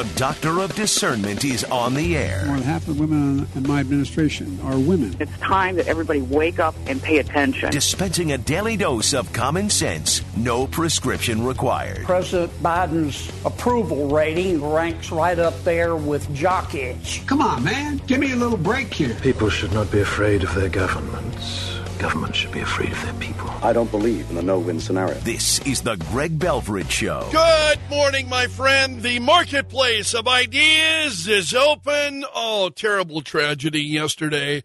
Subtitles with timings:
[0.00, 2.46] The Doctor of Discernment is on the air.
[2.46, 5.14] More than half the women in my administration are women.
[5.20, 7.70] It's time that everybody wake up and pay attention.
[7.70, 12.04] Dispensing a daily dose of common sense, no prescription required.
[12.04, 17.20] President Biden's approval rating ranks right up there with jock itch.
[17.26, 18.00] Come on, man.
[18.06, 19.14] Give me a little break here.
[19.20, 21.69] People should not be afraid of their governments.
[22.00, 23.50] Government should be afraid of their people.
[23.62, 25.16] I don't believe in a no-win scenario.
[25.16, 27.28] This is the Greg Belfrage Show.
[27.30, 29.02] Good morning, my friend.
[29.02, 32.24] The marketplace of ideas is open.
[32.34, 34.62] Oh, terrible tragedy yesterday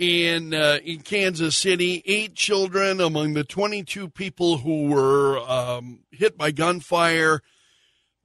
[0.00, 2.02] in uh, in Kansas City.
[2.04, 7.42] Eight children among the 22 people who were um, hit by gunfire.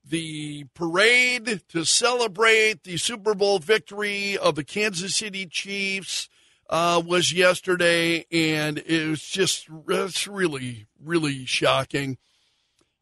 [0.04, 6.28] The parade to celebrate the Super Bowl victory of the Kansas City Chiefs
[6.72, 12.18] uh, was yesterday, and it was just it's really, really shocking.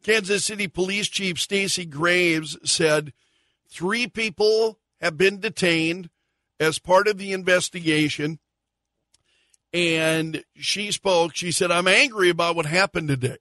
[0.02, 3.12] Kansas City Police Chief Stacy Graves said
[3.70, 6.10] three people have been detained
[6.58, 8.38] as part of the investigation.
[9.72, 11.36] And she spoke.
[11.36, 13.38] She said, I'm angry about what happened today.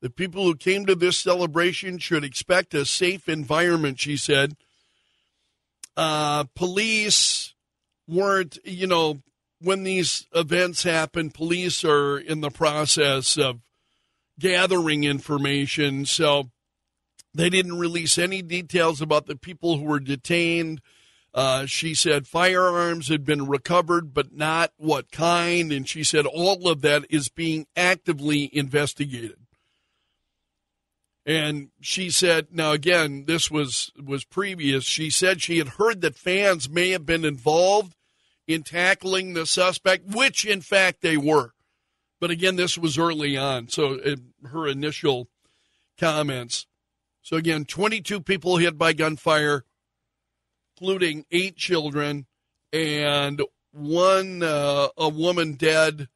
[0.00, 4.56] The people who came to this celebration should expect a safe environment, she said.
[5.96, 7.54] Uh, police
[8.06, 9.20] weren't, you know,
[9.60, 13.60] when these events happen, police are in the process of
[14.38, 16.06] gathering information.
[16.06, 16.50] So
[17.34, 20.80] they didn't release any details about the people who were detained.
[21.32, 25.72] Uh, she said firearms had been recovered, but not what kind.
[25.72, 29.36] And she said all of that is being actively investigated.
[31.26, 34.84] And she said, now again, this was was previous.
[34.84, 37.94] She said she had heard that fans may have been involved
[38.50, 41.52] in tackling the suspect, which in fact they were.
[42.20, 43.68] But again, this was early on.
[43.68, 43.98] So
[44.44, 45.28] her initial
[45.98, 46.66] comments.
[47.22, 49.64] So again, 22 people hit by gunfire,
[50.76, 52.26] including eight children
[52.72, 56.08] and one uh, a woman dead.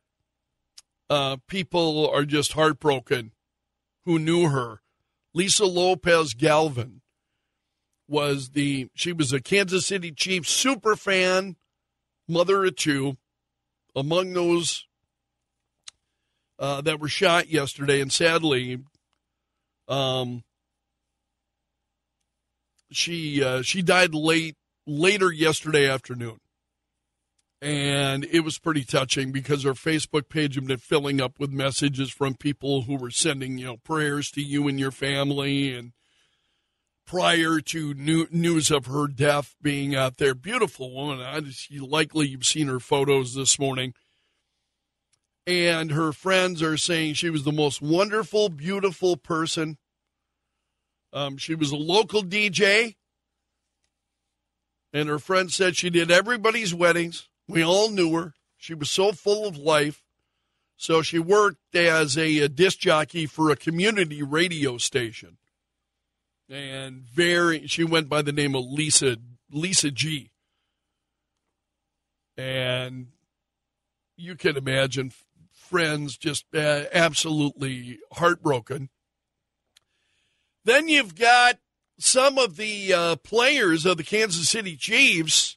[1.09, 3.33] Uh, people are just heartbroken
[4.05, 4.81] who knew her.
[5.35, 7.03] Lisa Lopez Galvin
[8.09, 11.57] was the she was a Kansas City Chiefs super fan
[12.29, 13.17] mother of two,
[13.95, 14.87] among those
[16.59, 18.79] uh, that were shot yesterday, and sadly,
[19.89, 20.45] um,
[22.91, 26.39] she uh, she died late later yesterday afternoon,
[27.61, 32.11] and it was pretty touching because her Facebook page had been filling up with messages
[32.11, 35.93] from people who were sending you know prayers to you and your family and
[37.15, 40.35] prior to new, news of her death being out there.
[40.35, 41.25] Beautiful woman.
[41.69, 43.95] You likely you've seen her photos this morning.
[45.47, 49.79] And her friends are saying she was the most wonderful, beautiful person.
[51.13, 52.97] Um, she was a local DJ.
[54.93, 57.29] And her friends said she did everybody's weddings.
[57.47, 58.35] We all knew her.
[58.57, 60.03] She was so full of life.
[60.77, 65.37] So she worked as a, a disc jockey for a community radio station
[66.49, 69.17] and very she went by the name of Lisa
[69.51, 70.31] Lisa G.
[72.37, 73.09] And
[74.17, 75.13] you can imagine
[75.53, 78.91] friends just uh, absolutely heartbroken.
[80.65, 81.59] Then you've got
[81.99, 85.57] some of the uh, players of the Kansas City Chiefs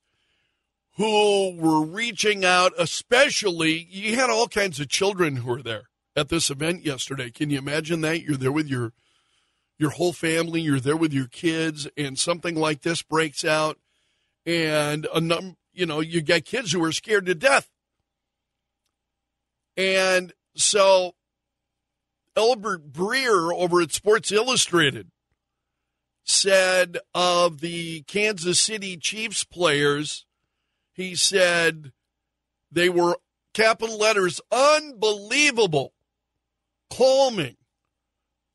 [0.97, 6.29] who were reaching out, especially you had all kinds of children who were there at
[6.29, 7.29] this event yesterday.
[7.29, 8.21] Can you imagine that?
[8.21, 8.93] You're there with your
[9.77, 13.77] your whole family, you're there with your kids, and something like this breaks out,
[14.45, 17.69] and a num- you know, you got kids who are scared to death.
[19.75, 21.13] And so
[22.35, 25.11] Albert Breer over at Sports Illustrated
[26.23, 30.25] said of the Kansas City Chiefs players,
[30.93, 31.91] he said
[32.71, 33.17] they were
[33.53, 35.93] capital letters unbelievable,
[36.89, 37.55] calming,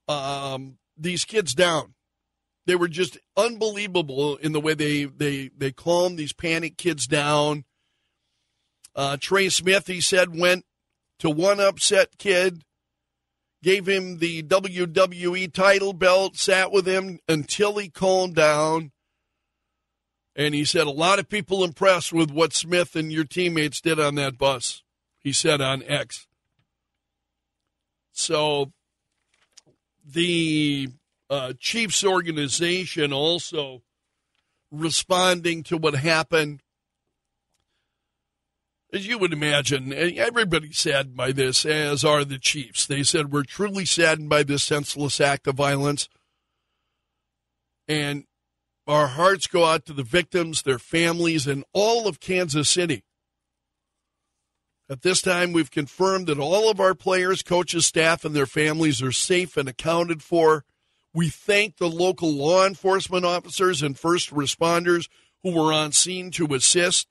[0.09, 1.95] um, these kids down.
[2.67, 7.65] They were just unbelievable in the way they they they calmed these panic kids down.
[8.95, 10.65] Uh, Trey Smith, he said, went
[11.19, 12.63] to one upset kid,
[13.63, 18.93] gave him the WWE title belt, sat with him until he calmed down.
[20.37, 24.01] And he said, a lot of people impressed with what Smith and your teammates did
[24.01, 24.83] on that bus,
[25.19, 26.27] he said on X.
[28.13, 28.72] So
[30.04, 30.89] the
[31.31, 33.83] uh, Chiefs organization also
[34.71, 36.63] responding to what happened.
[38.93, 42.87] As you would imagine, everybody's saddened by this, as are the Chiefs.
[42.87, 46.09] They said, We're truly saddened by this senseless act of violence.
[47.89, 48.25] And
[48.87, 53.05] our hearts go out to the victims, their families, and all of Kansas City.
[54.91, 59.01] At this time, we've confirmed that all of our players, coaches, staff, and their families
[59.01, 60.65] are safe and accounted for.
[61.15, 65.09] We thank the local law enforcement officers and first responders
[65.43, 67.09] who were on scene to assist.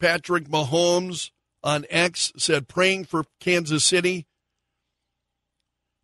[0.00, 1.30] Patrick Mahomes
[1.62, 4.26] on X said, praying for Kansas City.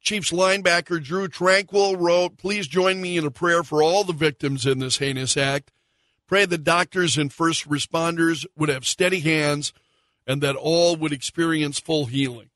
[0.00, 4.64] Chiefs linebacker Drew Tranquill wrote, Please join me in a prayer for all the victims
[4.64, 5.72] in this heinous act.
[6.26, 9.72] Pray the doctors and first responders would have steady hands
[10.28, 12.50] and that all would experience full healing.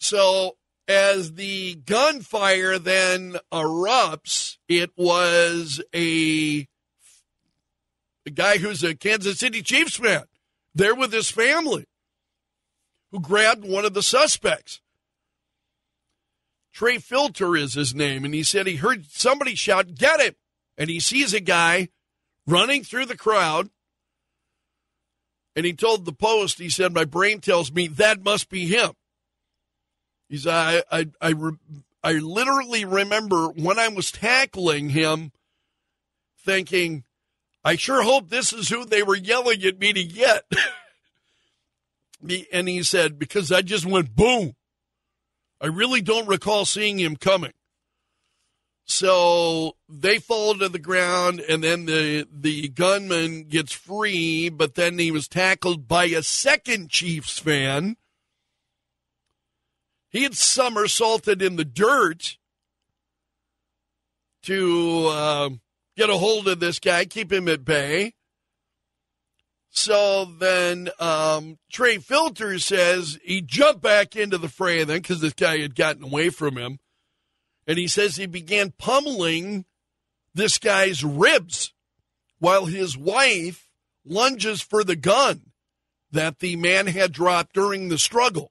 [0.00, 0.56] So,
[0.88, 6.66] as the gunfire then erupts, it was a,
[8.26, 10.24] a guy who's a Kansas City Chiefs fan
[10.74, 11.86] there with his family
[13.12, 14.80] who grabbed one of the suspects.
[16.72, 20.34] Trey Filter is his name, and he said he heard somebody shout, Get him!
[20.76, 21.88] And he sees a guy
[22.46, 23.70] running through the crowd.
[25.56, 28.92] And he told the Post, he said, My brain tells me that must be him.
[30.28, 31.58] He said, I, I, I, re-
[32.02, 35.32] I literally remember when I was tackling him
[36.44, 37.04] thinking,
[37.64, 40.44] I sure hope this is who they were yelling at me to get.
[42.52, 44.54] and he said, Because I just went boom.
[45.60, 47.52] I really don't recall seeing him coming.
[48.90, 54.98] So they fall to the ground, and then the the gunman gets free, but then
[54.98, 57.96] he was tackled by a second Chiefs fan.
[60.08, 62.36] He had somersaulted in the dirt
[64.42, 65.50] to uh,
[65.96, 68.14] get a hold of this guy, keep him at bay.
[69.70, 75.34] So then um, Trey Filter says he jumped back into the fray then because this
[75.34, 76.80] guy had gotten away from him.
[77.70, 79.64] And he says he began pummeling
[80.34, 81.72] this guy's ribs
[82.40, 83.68] while his wife
[84.04, 85.52] lunges for the gun
[86.10, 88.50] that the man had dropped during the struggle.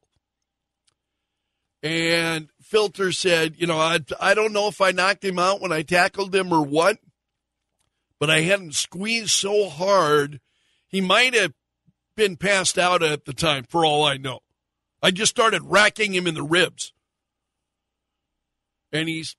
[1.84, 5.74] And Filter said, You know, I, I don't know if I knocked him out when
[5.74, 7.00] I tackled him or what,
[8.22, 10.40] but I hadn't squeezed so hard
[10.88, 11.52] he might have
[12.16, 14.40] been passed out at the time, for all I know.
[15.04, 16.94] I just started racking him in the ribs.
[18.92, 19.36] And he's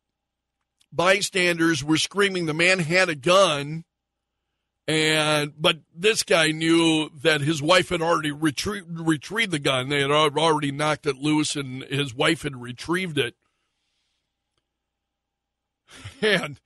[0.92, 3.84] bystanders were screaming the man had a gun
[4.88, 10.00] and but this guy knew that his wife had already retrieved retrieved the gun they
[10.00, 13.36] had already knocked it loose and his wife had retrieved it
[16.20, 16.58] and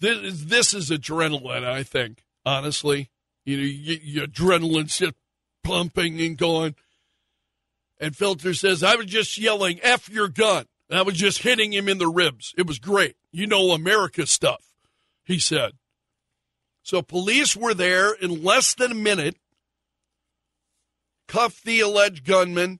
[0.00, 3.08] this is this is adrenaline i think honestly
[3.46, 5.14] you know, you, your adrenaline's just
[5.64, 6.74] pumping and going.
[7.98, 10.66] And Filter says, I was just yelling, F your gun.
[10.90, 12.54] I was just hitting him in the ribs.
[12.56, 13.16] It was great.
[13.32, 14.64] You know, America stuff,
[15.24, 15.72] he said.
[16.82, 19.36] So police were there in less than a minute,
[21.26, 22.78] cuffed the alleged gunman.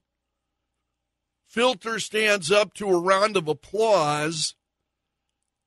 [1.46, 4.54] Filter stands up to a round of applause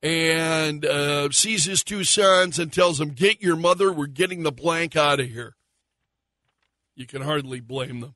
[0.01, 4.51] and uh, sees his two sons and tells them, Get your mother, we're getting the
[4.51, 5.56] blank out of here.
[6.95, 8.15] You can hardly blame them.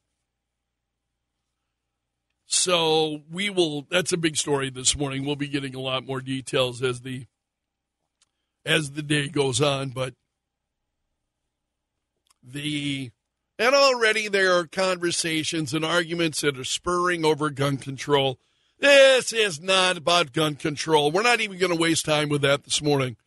[2.54, 5.26] So we will that's a big story this morning.
[5.26, 7.26] We'll be getting a lot more details as the
[8.64, 10.14] as the day goes on, but
[12.44, 13.10] the
[13.58, 18.38] and already there are conversations and arguments that are spurring over gun control.
[18.80, 21.12] This is not about gun control.
[21.12, 23.18] We're not even going to waste time with that this morning.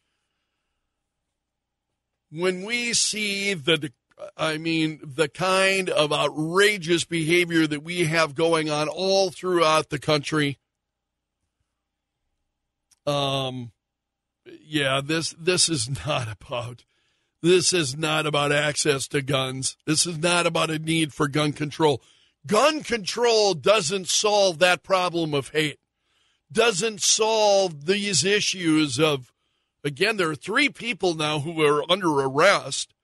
[2.30, 3.92] When we see the,
[4.36, 9.98] I mean, the kind of outrageous behavior that we have going on all throughout the
[9.98, 10.58] country,
[13.06, 13.72] um,
[14.60, 16.84] yeah, this this is not about
[17.42, 19.76] this is not about access to guns.
[19.86, 22.02] This is not about a need for gun control.
[22.46, 25.78] Gun control doesn't solve that problem of hate,
[26.50, 29.32] doesn't solve these issues of,
[29.84, 32.94] again, there are three people now who are under arrest.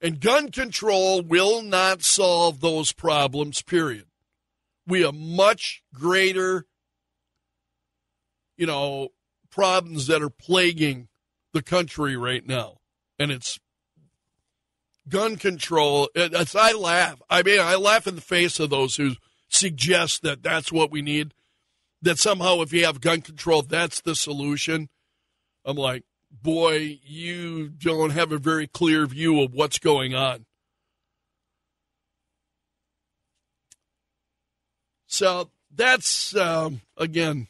[0.00, 4.04] And gun control will not solve those problems, period.
[4.86, 6.66] We have much greater,
[8.56, 9.08] you know,
[9.50, 11.08] problems that are plaguing
[11.52, 12.78] the country right now.
[13.18, 13.58] And it's
[15.08, 16.10] gun control.
[16.14, 17.20] It's, I laugh.
[17.30, 19.12] I mean, I laugh in the face of those who
[19.48, 21.32] suggest that that's what we need.
[22.02, 24.90] That somehow, if you have gun control, that's the solution.
[25.64, 30.46] I'm like, boy, you don't have a very clear view of what's going on.
[35.06, 37.48] So that's um, again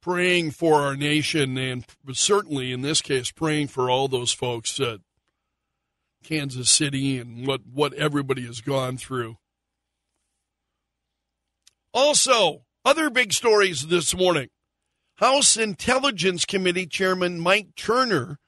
[0.00, 5.00] praying for our nation and certainly in this case praying for all those folks at
[6.22, 9.36] Kansas City and what, what everybody has gone through.
[11.92, 14.48] Also, other big stories this morning.
[15.16, 18.38] House Intelligence Committee Chairman Mike Turner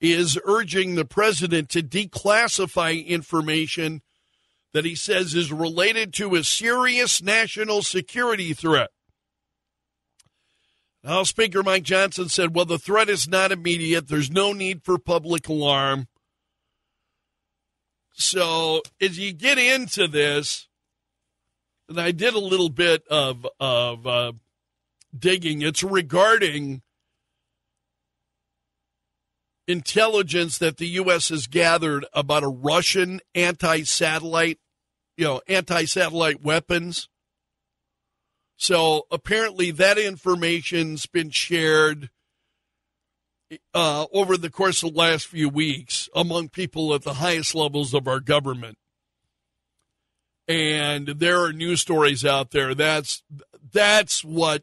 [0.00, 4.02] is urging the president to declassify information
[4.72, 8.90] that he says is related to a serious national security threat.
[11.04, 14.06] House Speaker Mike Johnson said, Well, the threat is not immediate.
[14.06, 16.06] There's no need for public alarm.
[18.12, 20.68] So as you get into this,
[21.88, 24.32] and I did a little bit of, of uh,
[25.16, 26.82] digging, it's regarding
[29.68, 31.28] intelligence that the U.S.
[31.28, 34.58] has gathered about a Russian anti satellite,
[35.16, 37.08] you know, anti satellite weapons
[38.62, 42.10] so apparently that information's been shared
[43.74, 47.92] uh, over the course of the last few weeks among people at the highest levels
[47.92, 48.78] of our government.
[50.46, 52.72] And there are news stories out there.
[52.72, 53.24] That's
[53.72, 54.62] that's what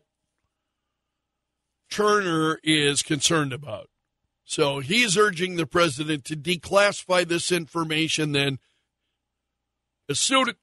[1.89, 3.89] Turner is concerned about.
[4.45, 8.59] So he's urging the president to declassify this information then
[10.09, 10.53] as soon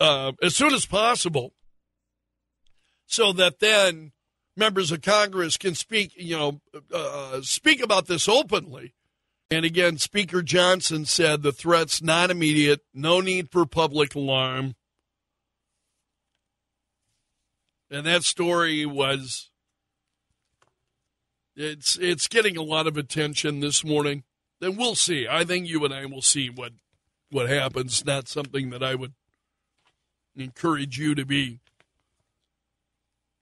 [0.00, 1.54] uh, as soon as possible
[3.06, 4.12] so that then
[4.56, 6.60] members of Congress can speak, you know,
[6.92, 8.94] uh, speak about this openly.
[9.50, 14.74] And again, Speaker Johnson said the threat's not immediate, no need for public alarm.
[17.90, 19.50] And that story was
[21.56, 24.24] it's it's getting a lot of attention this morning.
[24.60, 25.26] Then we'll see.
[25.28, 26.72] I think you and I will see what
[27.30, 28.04] what happens.
[28.04, 29.14] Not something that I would
[30.36, 31.60] encourage you to be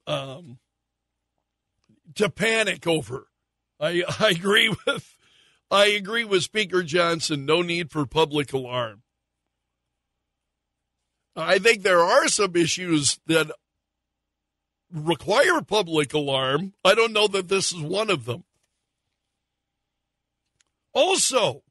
[0.07, 0.59] um,
[2.15, 3.29] to panic over.
[3.79, 5.17] I, I agree with
[5.71, 7.47] I agree with Speaker Johnson.
[7.47, 9.03] No need for public alarm.
[11.37, 13.53] I think there are some issues that
[14.93, 16.75] require public alarm.
[16.85, 18.45] I don't know that this is one of them.
[20.93, 21.63] Also,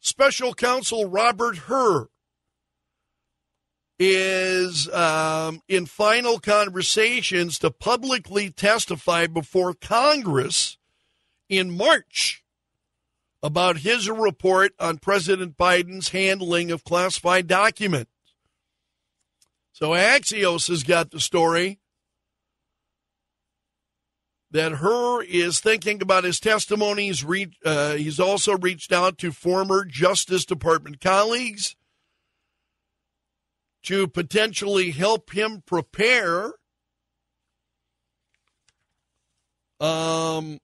[0.00, 2.08] Special Counsel Robert Hur
[3.98, 10.76] is um, in final conversations to publicly testify before Congress
[11.48, 12.44] in March
[13.42, 18.10] about his report on President Biden's handling of classified documents.
[19.76, 21.80] So Axios has got the story
[24.50, 27.22] that Hur is thinking about his testimonies.
[27.62, 31.76] Uh, he's also reached out to former Justice Department colleagues
[33.82, 36.52] to potentially help him prepare
[39.78, 40.58] um,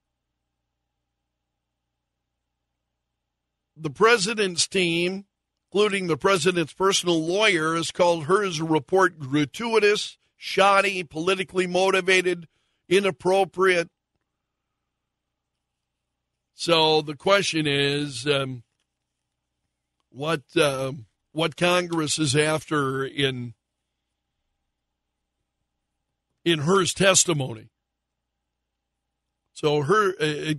[3.76, 5.26] the president's team,
[5.72, 12.46] including the president's personal lawyer, has called Hur's report gratuitous, shoddy, politically motivated,
[12.90, 13.88] inappropriate.
[16.54, 18.64] So the question is, um,
[20.10, 23.54] what um, what Congress is after in
[26.44, 27.70] in Hur's testimony.
[29.54, 30.54] So her uh,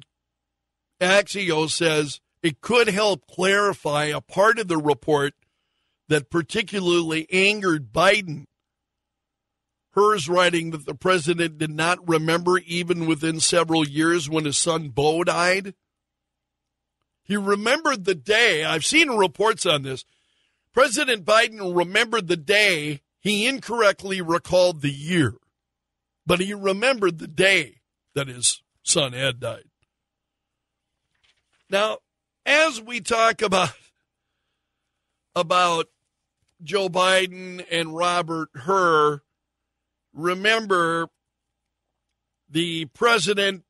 [1.00, 5.34] Axios says it could help clarify a part of the report
[6.10, 8.46] that particularly angered Biden.
[9.92, 14.90] Hur's writing that the president did not remember even within several years when his son
[14.90, 15.74] Beau died.
[17.24, 18.66] He remembered the day.
[18.66, 20.04] I've seen reports on this.
[20.74, 25.36] President Biden remembered the day, he incorrectly recalled the year,
[26.26, 27.76] but he remembered the day
[28.16, 29.70] that his son Ed died.
[31.70, 32.00] Now,
[32.46, 33.72] as we talk about
[35.36, 35.88] about
[36.64, 39.22] Joe Biden and Robert Hur,
[40.14, 41.10] remember
[42.50, 43.64] the president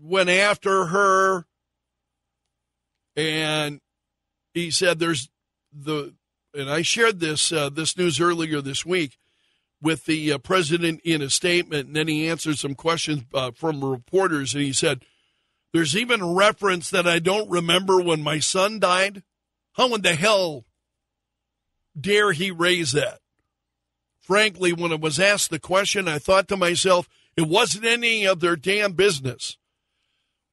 [0.00, 1.44] went after Hur
[3.16, 3.80] and
[4.54, 5.28] he said there's
[5.72, 6.14] the
[6.54, 9.18] and I shared this uh, this news earlier this week
[9.80, 13.84] with the uh, president in a statement, and then he answered some questions uh, from
[13.84, 15.04] reporters, and he said,
[15.72, 19.22] "There's even reference that I don't remember when my son died.
[19.74, 20.64] How in the hell
[21.98, 23.20] dare he raise that?"
[24.20, 28.40] Frankly, when I was asked the question, I thought to myself, it wasn't any of
[28.40, 29.56] their damn business.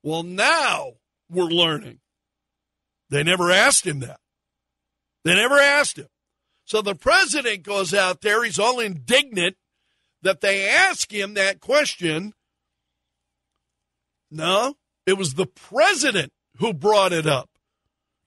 [0.02, 0.94] Well, now
[1.30, 2.00] we're learning.
[3.10, 4.20] They never asked him that.
[5.24, 6.08] They never asked him.
[6.64, 9.58] So the president goes out there, he's all indignant
[10.22, 12.34] that they ask him that question.
[14.32, 17.50] No, it was the president who brought it up.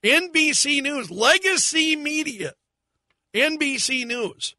[0.04, 2.52] NBC News, legacy media,
[3.34, 4.54] NBC News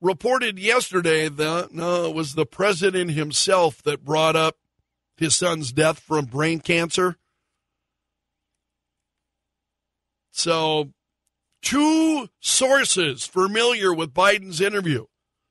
[0.00, 4.56] reported yesterday that no, it was the president himself that brought up
[5.16, 7.16] his son's death from brain cancer.
[10.30, 10.90] So,
[11.62, 15.06] two sources familiar with Biden's interview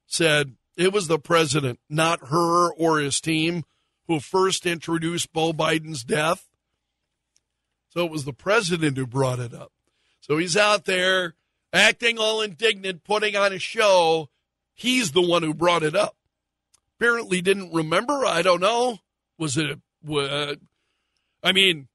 [0.05, 3.63] said it was the president, not Hur or his team,
[4.07, 6.47] who first introduced Beau Biden's death.
[7.89, 9.71] So it was the president who brought it up.
[10.21, 11.35] So he's out there
[11.73, 14.29] acting all indignant, putting on a show.
[14.73, 16.15] He's the one who brought it up.
[16.99, 18.25] Apparently didn't remember.
[18.25, 18.99] I don't know.
[19.37, 19.79] Was it?
[20.09, 20.55] Uh,
[21.43, 21.87] I mean,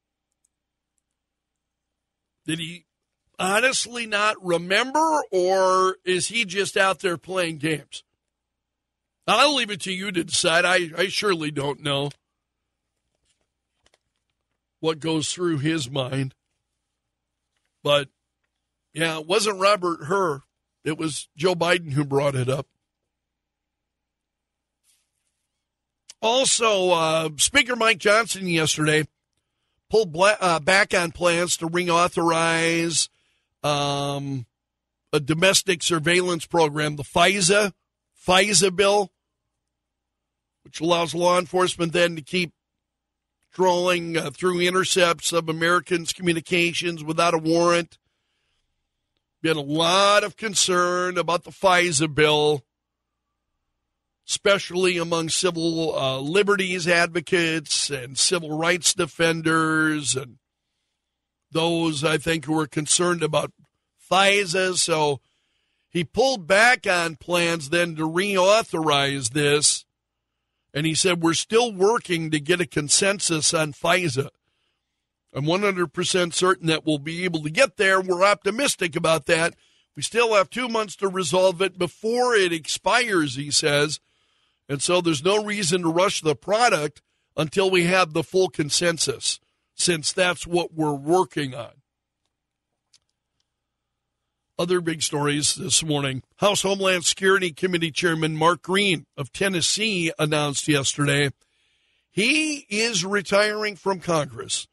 [2.47, 2.87] did he
[3.39, 8.05] honestly not remember, or is he just out there playing games?
[9.27, 10.65] I'll leave it to you to decide.
[10.65, 12.11] I, I surely don't know
[14.81, 16.35] what goes through his mind.
[17.85, 18.09] But
[18.93, 20.43] yeah, it wasn't Robert Hur.
[20.85, 22.67] It was Joe Biden who brought it up.
[26.21, 29.05] Also, uh, Speaker Mike Johnson yesterday
[29.91, 33.09] pulled bla- uh, back on plans to reauthorize
[33.63, 34.47] um,
[35.13, 37.73] a domestic surveillance program, the FISA
[38.27, 39.13] FISA bill,
[40.65, 42.53] which allows law enforcement then to keep
[43.53, 47.99] trolling uh, through intercepts of Americans' communications without a warrant.
[49.43, 52.65] Been a lot of concern about the FISA bill,
[54.29, 60.39] especially among civil uh, liberties advocates and civil rights defenders and
[61.51, 63.53] those I think who are concerned about
[64.11, 64.77] FISA.
[64.77, 65.21] So
[65.93, 69.85] he pulled back on plans then to reauthorize this.
[70.73, 74.31] And he said, We're still working to get a consensus on FISA.
[75.35, 78.01] I'm 100% certain that we'll be able to get there.
[78.01, 79.55] We're optimistic about that.
[79.95, 84.01] We still have two months to resolve it before it expires, he says.
[84.69, 87.03] And so there's no reason to rush the product
[87.37, 89.41] until we have the full consensus,
[89.75, 91.82] since that's what we're working on.
[94.63, 96.23] Other big stories this morning.
[96.37, 101.31] House Homeland Security Committee Chairman Mark Green of Tennessee announced yesterday
[102.13, 104.69] he is retiring from Congress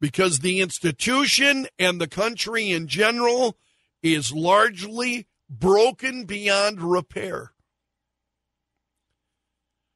[0.00, 3.56] because the institution and the country in general
[4.00, 7.50] is largely broken beyond repair.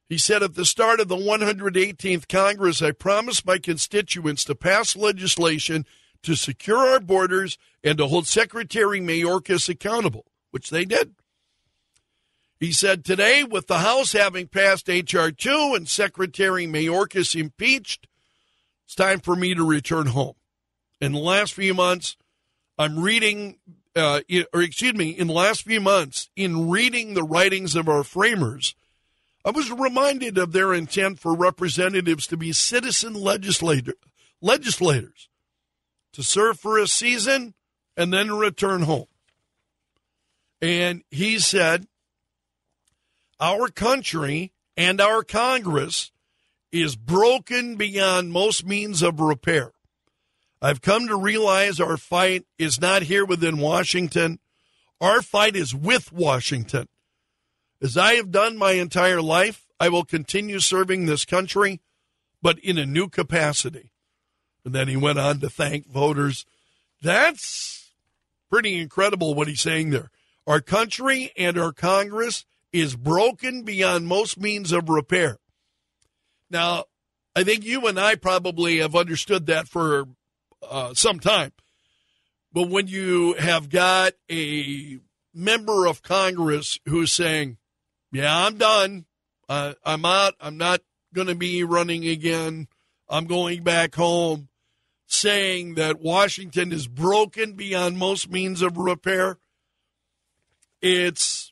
[0.09, 4.97] He said at the start of the 118th Congress, I promised my constituents to pass
[4.97, 5.85] legislation
[6.23, 11.15] to secure our borders and to hold Secretary Mayorkas accountable, which they did.
[12.59, 15.31] He said today, with the House having passed H.R.
[15.31, 18.07] 2 and Secretary Mayorkas impeached,
[18.85, 20.35] it's time for me to return home.
[20.99, 22.17] In the last few months,
[22.77, 23.57] I'm reading,
[23.95, 24.21] uh,
[24.53, 28.75] or excuse me, in the last few months, in reading the writings of our framers,
[29.43, 33.95] I was reminded of their intent for representatives to be citizen legislator,
[34.39, 35.29] legislators
[36.13, 37.53] to serve for a season
[37.97, 39.07] and then return home.
[40.61, 41.87] And he said,
[43.39, 46.11] Our country and our Congress
[46.71, 49.71] is broken beyond most means of repair.
[50.61, 54.39] I've come to realize our fight is not here within Washington.
[54.99, 56.87] Our fight is with Washington.
[57.81, 61.81] As I have done my entire life, I will continue serving this country,
[62.43, 63.91] but in a new capacity.
[64.63, 66.45] And then he went on to thank voters.
[67.01, 67.91] That's
[68.49, 70.11] pretty incredible what he's saying there.
[70.45, 75.37] Our country and our Congress is broken beyond most means of repair.
[76.49, 76.85] Now,
[77.35, 80.05] I think you and I probably have understood that for
[80.67, 81.53] uh, some time.
[82.53, 84.99] But when you have got a
[85.33, 87.57] member of Congress who's saying,
[88.11, 89.05] Yeah, I'm done.
[89.47, 90.33] Uh, I'm out.
[90.39, 90.81] I'm not
[91.13, 92.67] going to be running again.
[93.09, 94.49] I'm going back home
[95.11, 99.37] saying that Washington is broken beyond most means of repair.
[100.81, 101.51] It's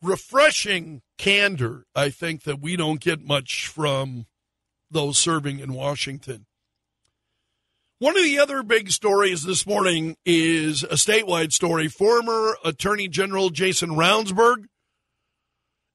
[0.00, 4.26] refreshing candor, I think, that we don't get much from
[4.90, 6.46] those serving in Washington.
[7.98, 11.88] One of the other big stories this morning is a statewide story.
[11.88, 14.66] Former Attorney General Jason Ravnsborg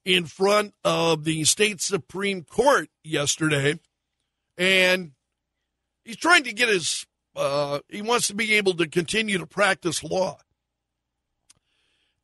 [0.06, 3.80] in front of the state Supreme Court yesterday.
[4.58, 5.12] And
[6.08, 10.04] he's trying to get his uh, he wants to be able to continue to practice
[10.04, 10.40] law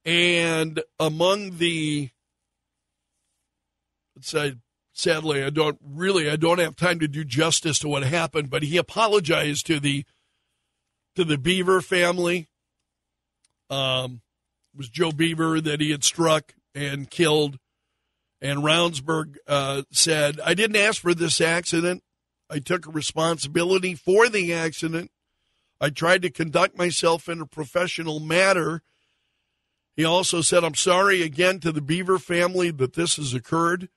[0.06, 2.10] And among the,
[4.16, 4.56] let's say,
[4.94, 8.64] sadly, I don't really, I don't have time to do justice to what happened, but
[8.64, 10.06] he apologized to the,
[11.16, 12.50] to the Boever family.
[13.70, 14.22] Um,
[14.76, 17.60] was Joe Boever that he had struck and killed.
[18.42, 22.04] And Ravnsborg uh, said, I didn't ask for this accident.
[22.54, 25.10] I took responsibility for the accident.
[25.82, 28.84] I tried to conduct myself in a professional manner.
[29.96, 33.90] He also said, I'm sorry again to the Boever family that this has occurred.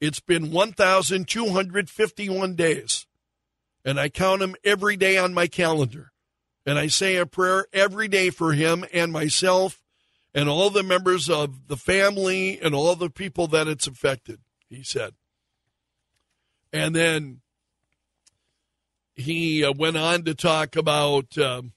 [0.00, 3.06] It's been 1,251 days,
[3.84, 6.12] and I count them every day on my calendar.
[6.64, 9.82] And I say a prayer every day for him and myself
[10.32, 14.82] and all the members of the family and all the people that it's affected, he
[14.82, 15.12] said.
[16.72, 17.40] And then
[19.14, 21.72] he uh, went on to talk about um,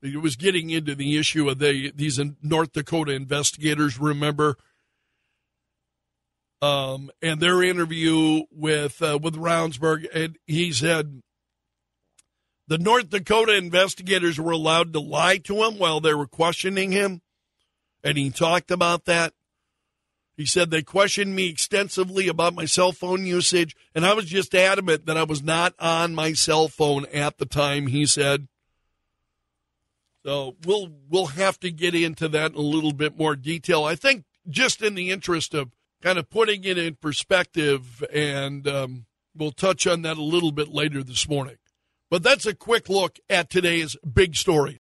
[0.00, 3.98] he was getting into the issue of the these North Dakota investigators.
[3.98, 4.56] Remember,
[6.60, 11.22] um, and their interview with uh, with Ravnsborg, and he said
[12.66, 17.22] the North Dakota investigators were allowed to lie to him while they were questioning him,
[18.02, 19.34] and he talked about that.
[20.42, 24.56] He said they questioned me extensively about my cell phone usage, and I was just
[24.56, 28.48] adamant that I was not on my cell phone at the time, he said.
[30.26, 33.84] So we'll we'll have to get into that in a little bit more detail.
[33.84, 35.70] I think just in the interest of
[36.02, 40.70] kind of putting it in perspective, and um, we'll touch on that a little bit
[40.70, 41.58] later this morning.
[42.10, 44.70] But that's a quick look at today's big story.